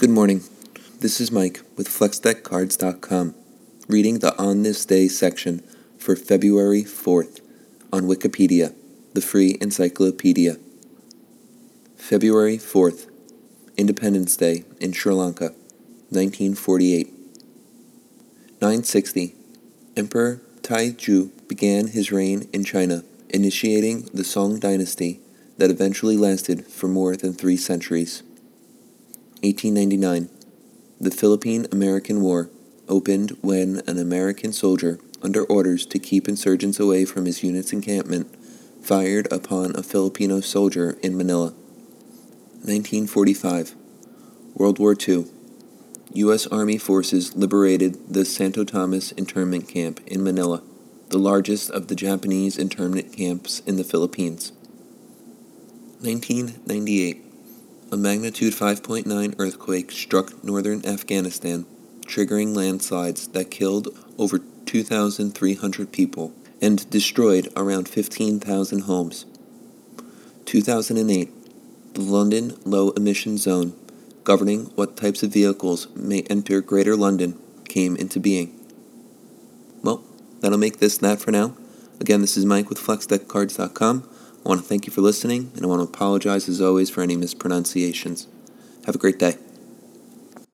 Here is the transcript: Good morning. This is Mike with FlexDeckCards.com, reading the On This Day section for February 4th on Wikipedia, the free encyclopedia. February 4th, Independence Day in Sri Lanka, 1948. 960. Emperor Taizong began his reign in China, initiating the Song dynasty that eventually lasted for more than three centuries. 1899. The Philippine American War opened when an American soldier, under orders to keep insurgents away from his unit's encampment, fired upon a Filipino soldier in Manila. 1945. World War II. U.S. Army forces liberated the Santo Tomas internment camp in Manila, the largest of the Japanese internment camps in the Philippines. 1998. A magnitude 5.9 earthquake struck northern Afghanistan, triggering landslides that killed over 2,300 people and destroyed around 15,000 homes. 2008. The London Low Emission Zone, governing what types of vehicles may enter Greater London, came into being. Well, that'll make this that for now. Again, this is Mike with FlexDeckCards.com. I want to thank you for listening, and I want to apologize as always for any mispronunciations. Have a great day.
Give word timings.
Good 0.00 0.08
morning. 0.08 0.40
This 1.00 1.20
is 1.20 1.30
Mike 1.30 1.60
with 1.76 1.86
FlexDeckCards.com, 1.86 3.34
reading 3.86 4.20
the 4.20 4.34
On 4.38 4.62
This 4.62 4.86
Day 4.86 5.08
section 5.08 5.62
for 5.98 6.16
February 6.16 6.84
4th 6.84 7.42
on 7.92 8.04
Wikipedia, 8.04 8.74
the 9.12 9.20
free 9.20 9.58
encyclopedia. 9.60 10.56
February 11.96 12.56
4th, 12.56 13.10
Independence 13.76 14.38
Day 14.38 14.64
in 14.80 14.92
Sri 14.92 15.12
Lanka, 15.12 15.50
1948. 16.08 17.12
960. 18.62 19.34
Emperor 19.98 20.40
Taizong 20.62 21.30
began 21.46 21.88
his 21.88 22.10
reign 22.10 22.48
in 22.54 22.64
China, 22.64 23.04
initiating 23.28 24.08
the 24.14 24.24
Song 24.24 24.58
dynasty 24.58 25.20
that 25.58 25.70
eventually 25.70 26.16
lasted 26.16 26.64
for 26.64 26.88
more 26.88 27.16
than 27.16 27.34
three 27.34 27.58
centuries. 27.58 28.22
1899. 29.42 30.28
The 31.00 31.10
Philippine 31.10 31.66
American 31.72 32.20
War 32.20 32.50
opened 32.88 33.38
when 33.40 33.80
an 33.86 33.98
American 33.98 34.52
soldier, 34.52 34.98
under 35.22 35.44
orders 35.44 35.86
to 35.86 35.98
keep 35.98 36.28
insurgents 36.28 36.78
away 36.78 37.06
from 37.06 37.24
his 37.24 37.42
unit's 37.42 37.72
encampment, 37.72 38.34
fired 38.82 39.32
upon 39.32 39.74
a 39.74 39.82
Filipino 39.82 40.40
soldier 40.40 40.98
in 41.02 41.16
Manila. 41.16 41.54
1945. 42.62 43.74
World 44.54 44.78
War 44.78 44.94
II. 44.94 45.24
U.S. 46.12 46.46
Army 46.48 46.76
forces 46.76 47.34
liberated 47.34 48.12
the 48.12 48.26
Santo 48.26 48.64
Tomas 48.64 49.12
internment 49.12 49.68
camp 49.68 50.00
in 50.06 50.22
Manila, 50.22 50.62
the 51.08 51.18
largest 51.18 51.70
of 51.70 51.88
the 51.88 51.94
Japanese 51.94 52.58
internment 52.58 53.12
camps 53.12 53.60
in 53.60 53.76
the 53.76 53.84
Philippines. 53.84 54.52
1998. 56.00 57.29
A 57.92 57.96
magnitude 57.96 58.54
5.9 58.54 59.34
earthquake 59.40 59.90
struck 59.90 60.44
northern 60.44 60.86
Afghanistan, 60.86 61.66
triggering 62.06 62.54
landslides 62.54 63.26
that 63.28 63.50
killed 63.50 63.88
over 64.16 64.38
2,300 64.66 65.90
people 65.90 66.32
and 66.62 66.88
destroyed 66.88 67.48
around 67.56 67.88
15,000 67.88 68.82
homes. 68.82 69.26
2008. 70.44 71.94
The 71.94 72.00
London 72.00 72.56
Low 72.64 72.90
Emission 72.90 73.36
Zone, 73.36 73.74
governing 74.22 74.66
what 74.76 74.96
types 74.96 75.24
of 75.24 75.32
vehicles 75.32 75.88
may 75.96 76.22
enter 76.30 76.60
Greater 76.60 76.94
London, 76.94 77.36
came 77.68 77.96
into 77.96 78.20
being. 78.20 78.56
Well, 79.82 80.04
that'll 80.38 80.58
make 80.58 80.78
this 80.78 80.98
that 80.98 81.20
for 81.20 81.32
now. 81.32 81.56
Again, 81.98 82.20
this 82.20 82.36
is 82.36 82.44
Mike 82.44 82.68
with 82.68 82.78
FlexDeckCards.com. 82.78 84.08
I 84.44 84.48
want 84.48 84.60
to 84.60 84.66
thank 84.66 84.86
you 84.86 84.92
for 84.92 85.02
listening, 85.02 85.52
and 85.54 85.64
I 85.64 85.68
want 85.68 85.80
to 85.80 85.84
apologize 85.84 86.48
as 86.48 86.60
always 86.60 86.88
for 86.88 87.02
any 87.02 87.16
mispronunciations. 87.16 88.26
Have 88.86 88.94
a 88.94 88.98
great 88.98 89.18
day. 89.18 89.36